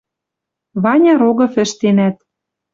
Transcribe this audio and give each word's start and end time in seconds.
Ваня 0.83 1.13
Рогов 1.21 1.53
ӹштенӓт. 1.63 2.15